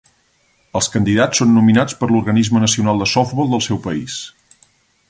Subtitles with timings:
[0.79, 4.19] Els candidats són nominats pel l'organisme nacional de softbol del seu país.